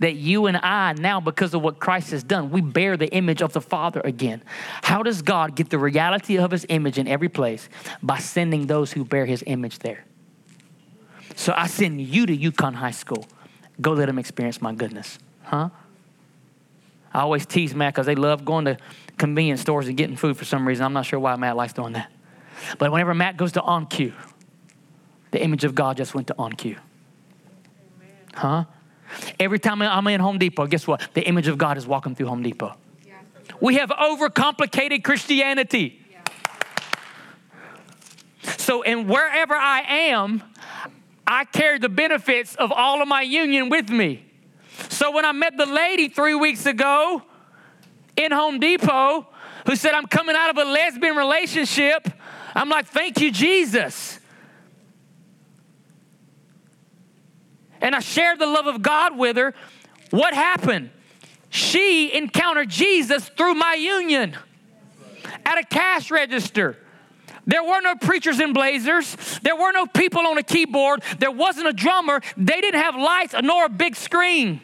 [0.00, 3.42] that you and I, now because of what Christ has done, we bear the image
[3.42, 4.42] of the Father again.
[4.82, 7.68] How does God get the reality of his image in every place?
[8.02, 10.04] By sending those who bear his image there.
[11.38, 13.24] So I send you to Yukon High School.
[13.80, 15.20] Go let them experience my goodness.
[15.44, 15.68] Huh?
[17.14, 18.76] I always tease Matt because they love going to
[19.18, 20.84] convenience stores and getting food for some reason.
[20.84, 22.10] I'm not sure why Matt likes doing that.
[22.78, 24.12] But whenever Matt goes to OnCue,
[25.30, 26.76] the image of God just went to OnCue.
[28.34, 28.64] Huh?
[29.38, 31.08] Every time I'm in Home Depot, guess what?
[31.14, 32.74] The image of God is walking through Home Depot.
[33.60, 36.04] We have overcomplicated Christianity.
[38.42, 40.42] So, and wherever I am,
[41.28, 44.24] I carry the benefits of all of my union with me.
[44.88, 47.22] So, when I met the lady three weeks ago
[48.16, 49.26] in Home Depot
[49.66, 52.08] who said, I'm coming out of a lesbian relationship,
[52.54, 54.18] I'm like, thank you, Jesus.
[57.80, 59.54] and I shared the love of God with her,
[60.10, 60.90] what happened?
[61.50, 64.36] She encountered Jesus through my union
[65.44, 66.76] at a cash register.
[67.48, 69.16] There were no preachers in blazers.
[69.42, 71.02] There were no people on a keyboard.
[71.18, 72.20] There wasn't a drummer.
[72.36, 74.60] They didn't have lights nor a big screen.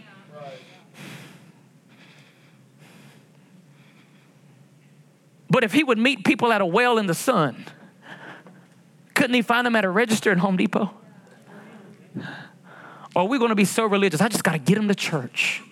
[5.48, 7.64] But if he would meet people at a well in the sun,
[9.14, 10.90] couldn't he find them at a register in Home Depot?
[13.16, 14.20] Or we're going to be so religious.
[14.20, 15.62] I just got to get them to church.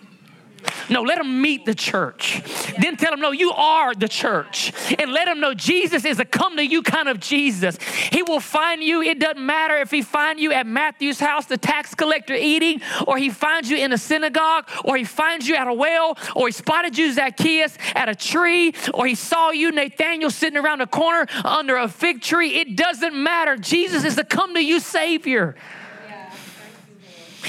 [0.89, 2.41] No, let them meet the church.
[2.79, 4.73] Then tell them, no, you are the church.
[4.99, 7.77] And let them know Jesus is a come to you kind of Jesus.
[8.11, 9.01] He will find you.
[9.01, 13.17] It doesn't matter if he find you at Matthew's house, the tax collector eating, or
[13.17, 16.51] he finds you in a synagogue, or he finds you at a well, or he
[16.51, 21.27] spotted you, Zacchaeus, at a tree, or he saw you, Nathaniel, sitting around a corner
[21.43, 22.55] under a fig tree.
[22.55, 23.57] It doesn't matter.
[23.57, 25.55] Jesus is the come to you Savior.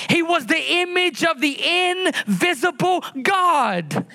[0.09, 4.07] He was the image of the invisible God.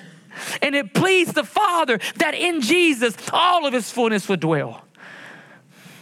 [0.62, 4.84] And it pleased the Father that in Jesus all of his fullness would dwell.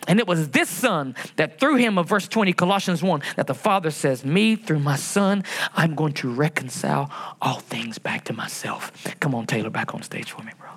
[0.08, 3.54] And it was this Son that through him, of verse 20, Colossians 1, that the
[3.54, 7.10] Father says, Me, through my Son, I'm going to reconcile
[7.42, 8.90] all things back to myself.
[9.20, 10.70] Come on, Taylor, back on stage for me, bro.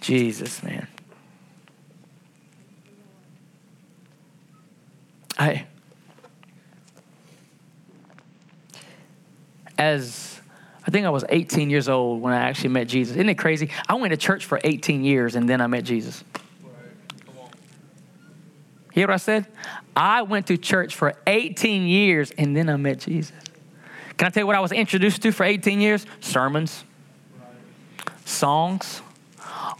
[0.00, 0.86] Jesus, man.
[5.38, 5.66] I,
[9.76, 10.40] as
[10.86, 13.14] I think I was 18 years old when I actually met Jesus.
[13.16, 13.70] Isn't it crazy?
[13.88, 16.24] I went to church for 18 years and then I met Jesus.
[18.92, 19.46] Hear what I said?
[19.94, 23.32] I went to church for 18 years and then I met Jesus.
[24.16, 26.06] Can I tell you what I was introduced to for 18 years?
[26.20, 26.84] Sermons,
[28.24, 29.02] songs,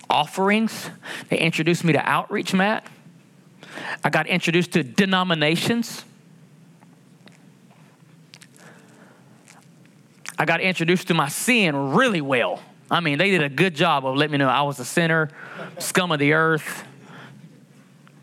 [0.09, 0.91] offerings.
[1.31, 2.87] They introduced me to outreach, Matt.
[4.05, 6.05] I got introduced to denominations.
[10.39, 12.63] I got introduced to my sin really well.
[12.91, 15.31] I mean, they did a good job of letting me know I was a sinner,
[15.79, 16.85] scum of the earth,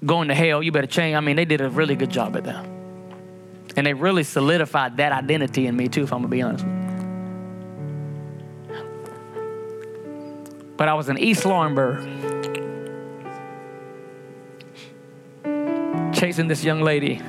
[0.06, 0.63] going to hell.
[0.63, 1.15] You better change.
[1.15, 2.65] I mean, they did a really good job at that.
[3.76, 6.65] And they really solidified that identity in me, too, if I'm going to be honest
[10.78, 12.35] But I was in East Laurinburg
[16.36, 17.21] chasing this young lady.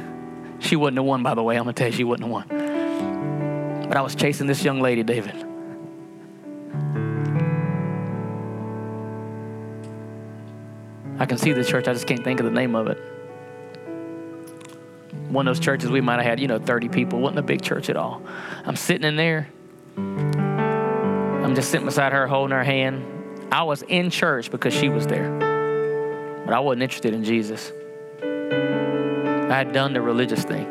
[0.58, 1.56] She wouldn't have won, by the way.
[1.56, 3.86] I'm going to tell you, she wouldn't have won.
[3.86, 5.36] But I was chasing this young lady, David.
[11.20, 12.98] I can see the church, I just can't think of the name of it.
[15.28, 17.20] One of those churches we might have had, you know, 30 people.
[17.20, 18.20] wasn't a big church at all.
[18.64, 19.48] I'm sitting in there.
[19.96, 23.04] I'm just sitting beside her, holding her hand.
[23.52, 25.30] I was in church because she was there,
[26.44, 27.70] but I wasn't interested in Jesus.
[29.50, 30.66] I had done the religious thing.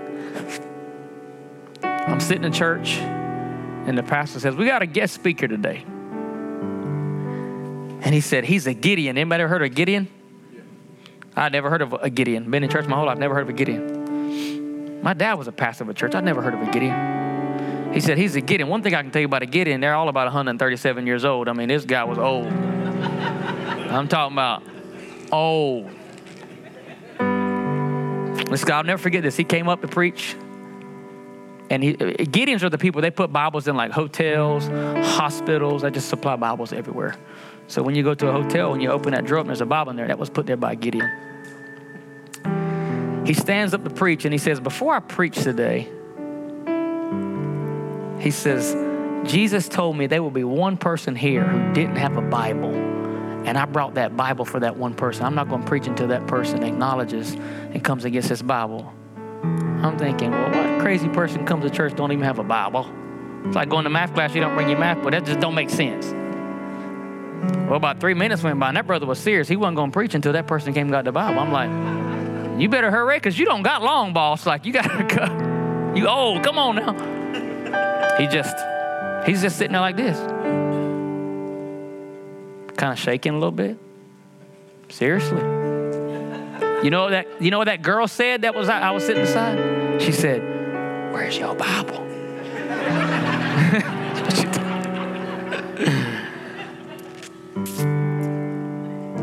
[1.81, 5.83] I'm sitting in church, and the pastor says, We got a guest speaker today.
[8.01, 9.17] And he said, He's a Gideon.
[9.17, 10.09] Anybody ever heard of Gideon?
[11.37, 12.51] I'd never heard of a Gideon.
[12.51, 15.01] Been in church my whole life, never heard of a Gideon.
[15.01, 16.13] My dad was a pastor of a church.
[16.13, 17.93] I'd never heard of a Gideon.
[17.93, 18.67] He said, He's a Gideon.
[18.67, 21.47] One thing I can tell you about a Gideon, they're all about 137 years old.
[21.47, 22.47] I mean, this guy was old.
[22.47, 24.63] I'm talking about
[25.31, 25.94] old.
[28.49, 29.35] This guy, I'll never forget this.
[29.35, 30.35] He came up to preach.
[31.69, 34.67] And he, Gideons are the people, they put Bibles in like hotels,
[35.07, 35.81] hospitals.
[35.81, 37.15] They just supply Bibles everywhere.
[37.67, 39.65] So when you go to a hotel and you open that drawer and there's a
[39.65, 41.09] Bible in there, that was put there by Gideon.
[43.25, 45.89] He stands up to preach and he says, Before I preach today,
[48.19, 48.75] He says,
[49.29, 52.94] Jesus told me there will be one person here who didn't have a Bible.
[53.45, 55.23] And I brought that Bible for that one person.
[55.23, 58.91] I'm not going to preach until that person acknowledges and comes against gets his Bible.
[59.43, 62.91] I'm thinking, well, what crazy person comes to church don't even have a Bible?
[63.45, 65.11] It's like going to math class, you don't bring your math book.
[65.11, 66.07] That just don't make sense.
[67.67, 69.47] Well, about three minutes went by, and that brother was serious.
[69.47, 71.39] He wasn't going to preach until that person came and got the Bible.
[71.39, 74.47] I'm like, you better hurry, because you don't got long, boss.
[74.47, 75.93] Like, you got to go.
[75.95, 76.43] You old.
[76.43, 78.17] Come on now.
[78.17, 78.55] He just,
[79.27, 80.17] he's just sitting there like this.
[82.77, 83.77] Kind of shaking a little bit.
[84.89, 85.41] Seriously.
[86.83, 90.01] You know that you know what that girl said that was I was sitting beside?
[90.01, 90.41] She said,
[91.11, 91.95] Where's your Bible?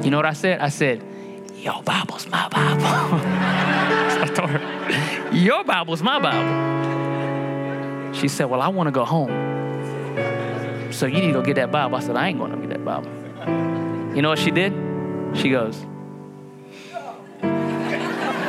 [0.03, 0.61] you know what I said?
[0.61, 1.05] I said,
[1.55, 2.83] Your Bible's my Bible.
[2.85, 6.73] I told her, Your Bible's my Bible.
[8.15, 9.31] She said, Well, I want to go home.
[10.93, 11.97] So you need to go get that Bible.
[11.97, 13.22] I said, I ain't going to get that Bible.
[13.47, 14.73] You know what she did?
[15.35, 15.85] She goes,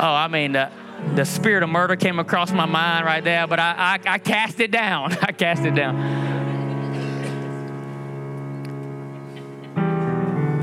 [0.04, 0.70] Oh, I mean, the,
[1.16, 4.60] the spirit of murder came across my mind right there, but I, I, I cast
[4.60, 5.14] it down.
[5.22, 6.34] I cast it down.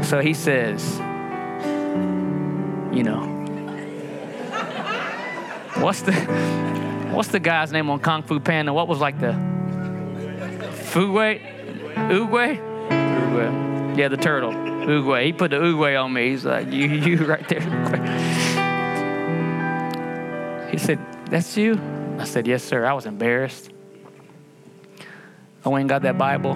[0.02, 0.98] So he says,
[2.92, 3.22] you know,
[5.78, 6.12] what's the
[7.12, 8.72] what's the guy's name on Kung Fu Panda?
[8.72, 9.32] What was like the
[10.92, 11.40] Fuwei?
[12.10, 12.58] Oogway?
[12.90, 13.69] Oogway.
[13.96, 14.52] Yeah, the turtle.
[14.52, 15.26] Oogway.
[15.26, 16.30] He put the Oogway on me.
[16.30, 17.60] He's like, you, you right there.
[20.70, 21.80] He said, That's you?
[22.18, 22.86] I said, Yes, sir.
[22.86, 23.70] I was embarrassed.
[25.64, 26.52] I went and got that Bible.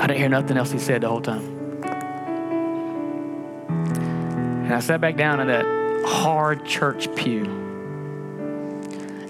[0.00, 1.44] I didn't hear nothing else he said the whole time.
[4.64, 5.64] And I sat back down in that
[6.06, 7.44] hard church pew.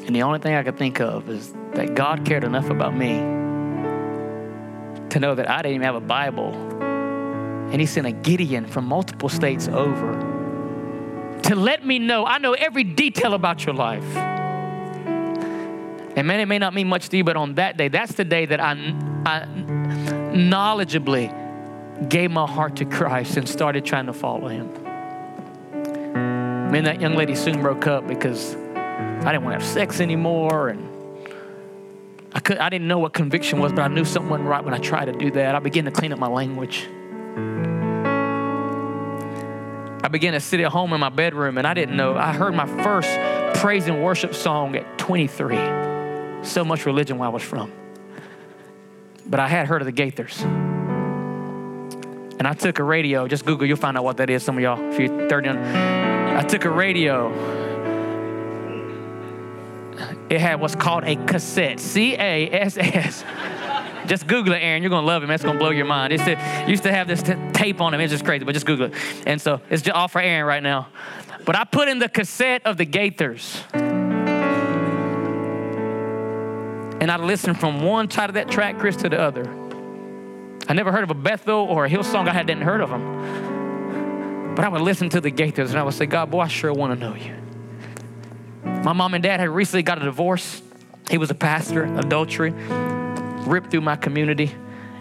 [0.06, 3.33] And the only thing I could think of is that God cared enough about me
[5.14, 6.52] to know that I didn't even have a Bible.
[7.70, 10.32] And He sent a Gideon from multiple states over
[11.44, 14.04] to let me know I know every detail about your life.
[16.16, 18.24] And man, it may not mean much to you, but on that day, that's the
[18.24, 18.72] day that I,
[19.24, 19.46] I
[20.34, 24.72] knowledgeably gave my heart to Christ and started trying to follow Him.
[26.72, 30.70] Man, that young lady soon broke up because I didn't want to have sex anymore,
[30.70, 30.93] and
[32.34, 34.74] I could I didn't know what conviction was, but I knew something wasn't right when
[34.74, 35.54] I tried to do that.
[35.54, 36.88] I began to clean up my language.
[40.02, 42.16] I began to sit at home in my bedroom, and I didn't know.
[42.16, 43.08] I heard my first
[43.60, 45.56] praise and worship song at 23.
[46.44, 47.72] So much religion where I was from.
[49.26, 50.42] But I had heard of the Gaithers.
[52.38, 54.62] And I took a radio, just Google, you'll find out what that is, some of
[54.62, 55.48] y'all, if you're 30.
[55.50, 57.73] I took a radio.
[60.34, 63.24] It had what's called a cassette, C A S S.
[64.08, 64.82] Just Google it, Aaron.
[64.82, 65.36] You're gonna love it, man.
[65.36, 66.12] It's gonna blow your mind.
[66.12, 68.00] It used to have this t- tape on it.
[68.00, 68.94] It's just crazy, but just Google it.
[69.26, 70.88] And so it's just all for Aaron right now.
[71.44, 73.62] But I put in the cassette of the Gaithers.
[77.00, 79.48] And I listened from one side of that track, Chris, to the other.
[80.68, 82.26] I never heard of a Bethel or a Hillsong.
[82.28, 84.54] I hadn't heard of them.
[84.56, 86.72] But I would listen to the Gaithers and I would say, God, boy, I sure
[86.72, 87.43] want to know you.
[88.84, 90.60] My mom and dad had recently got a divorce.
[91.08, 94.54] He was a pastor, adultery, ripped through my community.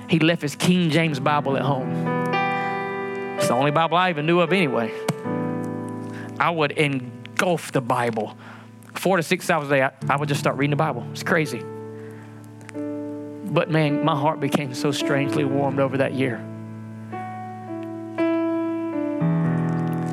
[0.08, 1.92] He left his King James Bible at home.
[3.38, 4.94] It's the only Bible I even knew of anyway.
[6.40, 8.38] I would engulf the Bible.
[8.94, 11.06] Four to six hours a day, I, I would just start reading the Bible.
[11.12, 11.62] It's crazy.
[12.74, 16.38] But man, my heart became so strangely warmed over that year.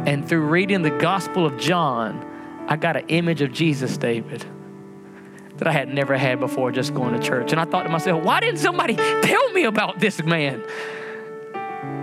[0.07, 2.27] And through reading the Gospel of John,
[2.71, 4.47] I got an image of Jesus, David,
[5.57, 7.51] that I had never had before just going to church.
[7.51, 10.63] And I thought to myself, why didn't somebody tell me about this man?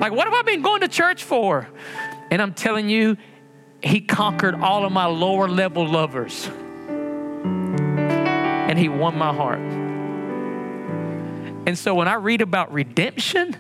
[0.02, 1.70] Like, what have I been going to church for?
[2.30, 3.16] And I'm telling you,
[3.82, 6.50] he conquered all of my lower level lovers.
[7.46, 9.60] And he won my heart.
[11.66, 13.56] And so when I read about redemption,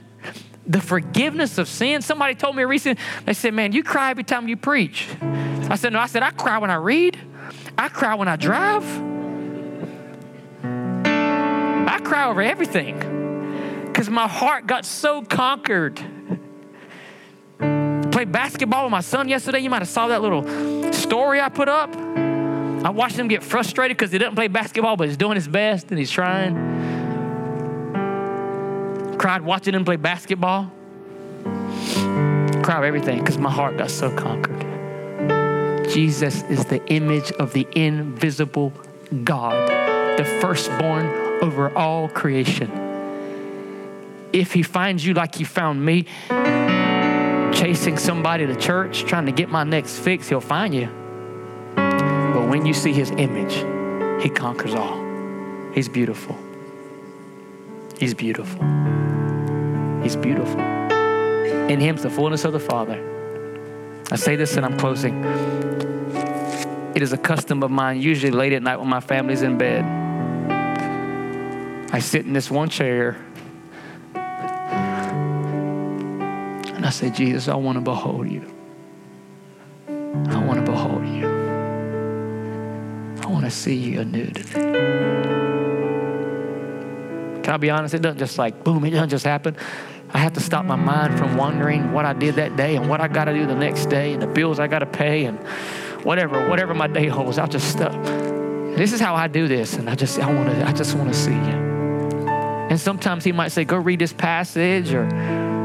[0.65, 4.49] the forgiveness of sin, somebody told me recently, they said, Man, you cry every time
[4.49, 5.07] you preach.
[5.69, 7.19] I said, No, I said, I cry when I read,
[7.77, 8.83] I cry when I drive,
[10.63, 12.97] I cry over everything
[13.85, 16.01] because my heart got so conquered.
[17.59, 19.59] Played basketball with my son yesterday.
[19.59, 21.95] You might have saw that little story I put up.
[21.95, 25.89] I watched him get frustrated because he doesn't play basketball, but he's doing his best
[25.89, 26.77] and he's trying
[29.17, 30.71] cried watching him play basketball.
[32.63, 34.46] Cried everything because my heart got so conquered.
[35.89, 38.73] Jesus is the image of the invisible
[39.23, 39.69] God.
[40.17, 41.05] the firstborn
[41.43, 42.71] over all creation.
[44.33, 46.05] If he finds you like he found me,
[47.53, 50.87] chasing somebody to church, trying to get my next fix, he'll find you.
[51.75, 53.53] But when you see his image,
[54.21, 55.03] he conquers all.
[55.73, 56.35] He's beautiful.
[57.99, 58.63] He's beautiful.
[60.01, 60.59] He's beautiful.
[60.59, 63.16] In him's the fullness of the Father.
[64.09, 65.23] I say this and I'm closing.
[66.95, 69.83] It is a custom of mine, usually late at night when my family's in bed.
[71.91, 73.17] I sit in this one chair
[76.73, 78.41] and I say, Jesus, I want to behold you.
[79.87, 81.27] I want to behold you.
[83.23, 84.61] I want to see you anew today.
[87.43, 87.93] Can I be honest?
[87.93, 89.55] It doesn't just like, boom, it doesn't just happen.
[90.11, 93.01] I have to stop my mind from wondering what I did that day and what
[93.01, 95.37] I got to do the next day and the bills I got to pay and
[96.03, 97.37] whatever, whatever my day holds.
[97.37, 97.91] I'll just stop.
[98.77, 101.11] This is how I do this, and I just, I want to, I just want
[101.11, 102.27] to see you.
[102.69, 105.09] And sometimes he might say, go read this passage, or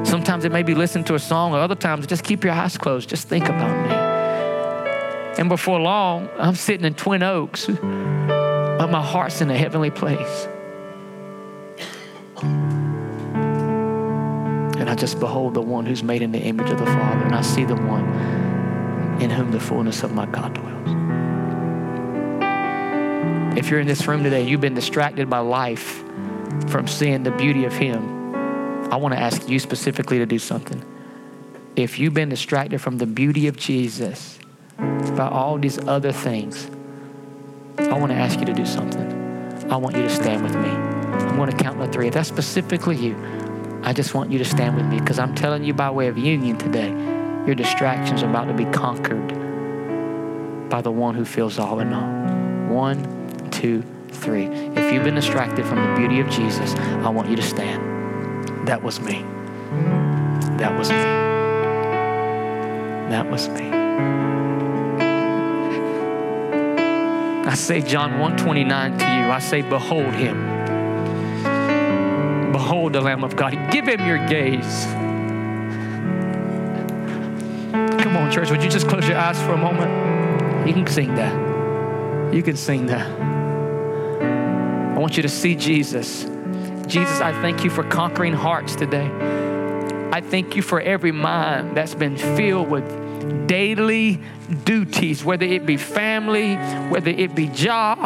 [0.05, 2.79] sometimes it may be listen to a song, or other times just keep your eyes
[2.79, 3.95] closed, just think about me.
[5.39, 10.49] And before long, I'm sitting in Twin Oaks, but my heart's in a heavenly place.
[14.93, 17.41] I just behold the one who's made in the image of the Father, and I
[17.41, 18.05] see the one
[19.23, 20.89] in whom the fullness of my God dwells.
[23.57, 26.05] If you're in this room today, you've been distracted by life
[26.69, 28.35] from seeing the beauty of Him,
[28.93, 30.85] I want to ask you specifically to do something.
[31.75, 34.39] If you've been distracted from the beauty of Jesus
[34.77, 36.71] by all these other things,
[37.79, 39.11] I want to ask you to do something.
[39.73, 40.69] I want you to stand with me.
[40.69, 42.09] I'm going to count to three.
[42.09, 43.17] If that's specifically you,
[43.85, 46.17] I just want you to stand with me because I'm telling you by way of
[46.17, 46.91] union today,
[47.47, 49.29] your distractions are about to be conquered
[50.71, 52.73] by the one who fills all in all.
[52.73, 54.47] One, two, three.
[54.47, 58.69] If you've been distracted from the beauty of Jesus, I want you to stand.
[58.69, 59.23] That was me.
[60.59, 60.97] That was me.
[63.11, 63.69] That was me.
[67.45, 69.11] I say John 129 to you.
[69.11, 70.62] I say, behold him.
[72.53, 73.71] Behold the Lamb of God.
[73.71, 74.85] Give him your gaze.
[78.03, 78.51] Come on, church.
[78.51, 80.69] Would you just close your eyes for a moment?
[80.69, 82.35] You can sing that.
[82.35, 83.11] You can sing that.
[84.95, 86.25] I want you to see Jesus.
[86.87, 89.11] Jesus, I thank you for conquering hearts today.
[90.13, 94.21] I thank you for every mind that's been filled with daily
[94.65, 96.57] duties, whether it be family,
[96.91, 97.99] whether it be job,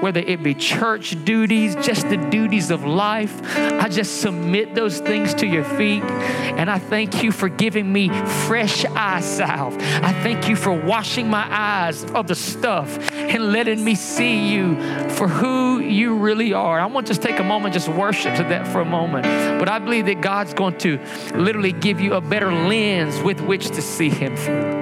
[0.00, 3.40] whether it be church duties, just the duties of life.
[3.56, 6.02] I just submit those things to your feet.
[6.02, 8.08] And I thank you for giving me
[8.46, 9.76] fresh eye salve.
[9.78, 14.76] I thank you for washing my eyes of the stuff and letting me see you
[15.10, 16.80] for who you really are.
[16.80, 19.24] I want to just take a moment, just worship to that for a moment.
[19.58, 20.98] But I believe that God's going to
[21.34, 24.36] literally give you a better lens with which to see Him.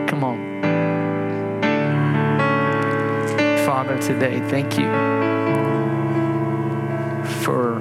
[0.06, 0.47] Come on.
[3.78, 4.86] Father, today, thank you
[7.44, 7.80] for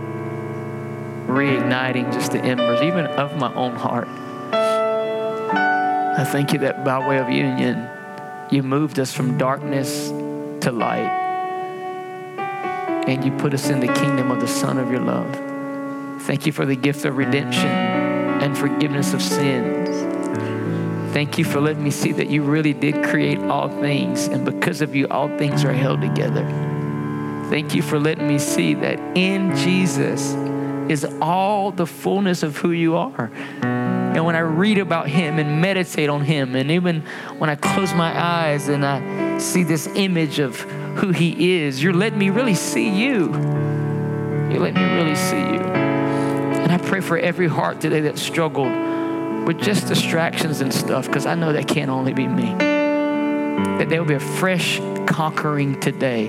[1.25, 4.07] reigniting just the embers, even of my own heart.
[6.19, 7.89] I thank you that by way of union,
[8.51, 11.09] you moved us from darkness to light.
[13.07, 15.33] And you put us in the kingdom of the Son of your love.
[16.25, 20.06] Thank you for the gift of redemption and forgiveness of sins.
[21.17, 24.81] Thank you for letting me see that you really did create all things, and because
[24.81, 26.45] of you, all things are held together.
[27.49, 30.35] Thank you for letting me see that in Jesus
[30.91, 33.31] is all the fullness of who you are.
[33.63, 37.01] And when I read about him and meditate on him, and even
[37.39, 40.59] when I close my eyes and I see this image of
[40.97, 43.31] who he is, you're letting me really see you.
[44.51, 45.61] You're letting me really see you.
[45.61, 48.96] And I pray for every heart today that struggled
[49.47, 52.53] with just distractions and stuff, because I know that can't only be me.
[53.79, 56.27] That there will be a fresh conquering today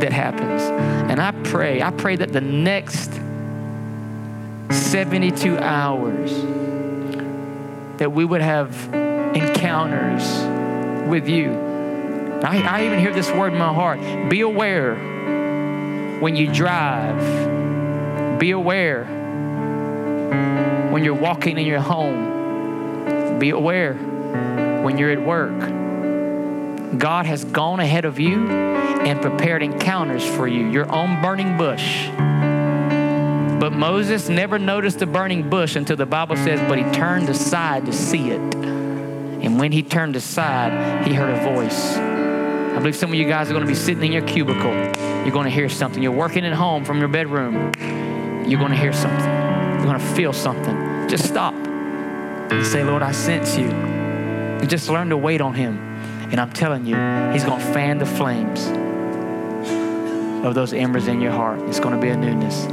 [0.00, 0.62] that happens.
[1.10, 3.12] And I pray, I pray that the next
[4.70, 6.32] 72 hours,
[7.98, 8.74] that we would have
[9.36, 10.24] encounters
[11.06, 11.52] with you.
[12.42, 14.00] I, I even hear this word in my heart
[14.30, 14.94] be aware
[16.20, 19.04] when you drive, be aware
[20.90, 22.34] when you're walking in your home,
[23.38, 23.94] be aware
[24.82, 25.58] when you're at work.
[26.98, 32.08] God has gone ahead of you and prepared encounters for you, your own burning bush.
[33.60, 37.86] But Moses never noticed the burning bush until the Bible says, but he turned aside
[37.86, 38.54] to see it.
[38.54, 41.96] And when he turned aside, he heard a voice.
[41.96, 44.72] I believe some of you guys are going to be sitting in your cubicle
[45.24, 46.02] you're going to hear something.
[46.02, 47.72] You're working at home from your bedroom,
[48.46, 49.24] you're going to hear something.
[49.24, 51.08] You're going to feel something.
[51.08, 51.54] Just stop
[52.50, 53.68] and say, Lord, I sense you.
[53.68, 55.78] And just learn to wait on Him.
[56.30, 56.96] And I'm telling you,
[57.32, 58.66] He's going to fan the flames
[60.44, 61.60] of those embers in your heart.
[61.62, 62.66] It's going to be a newness.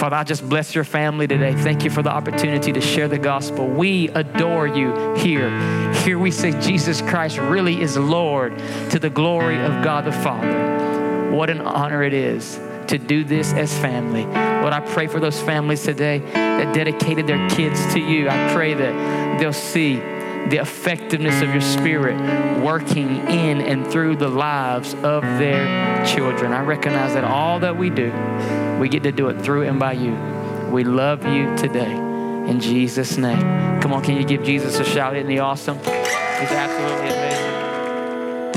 [0.00, 1.54] Father, I just bless your family today.
[1.54, 3.66] Thank you for the opportunity to share the gospel.
[3.66, 5.50] We adore you here.
[5.92, 8.56] Here we say Jesus Christ really is Lord
[8.90, 11.30] to the glory of God the Father.
[11.30, 12.58] What an honor it is
[12.90, 14.24] to do this as family.
[14.24, 18.28] Lord, I pray for those families today that dedicated their kids to you.
[18.28, 22.16] I pray that they'll see the effectiveness of your spirit
[22.60, 26.52] working in and through the lives of their children.
[26.52, 28.12] I recognize that all that we do,
[28.80, 30.14] we get to do it through and by you.
[30.70, 31.92] We love you today.
[31.92, 33.80] In Jesus' name.
[33.80, 35.16] Come on, can you give Jesus a shout?
[35.16, 35.78] Isn't he awesome?
[35.78, 37.49] He's absolutely amazing.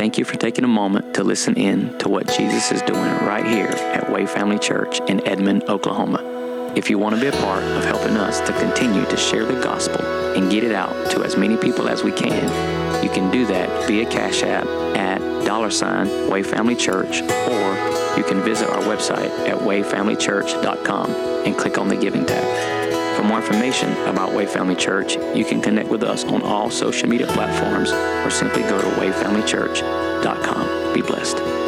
[0.03, 3.47] Thank you for taking a moment to listen in to what Jesus is doing right
[3.47, 6.73] here at Way Family Church in Edmond, Oklahoma.
[6.75, 9.61] If you want to be a part of helping us to continue to share the
[9.61, 10.01] gospel
[10.35, 13.87] and get it out to as many people as we can, you can do that
[13.87, 14.65] via Cash App
[14.97, 21.11] at dollar sign Way Family Church, or you can visit our website at wayfamilychurch.com
[21.45, 22.82] and click on the Giving tab.
[23.15, 27.07] For more information about Way Family Church, you can connect with us on all social
[27.07, 27.91] media platforms
[28.25, 30.93] or simply go to wayfamilychurch.com.
[30.93, 31.62] Be blessed.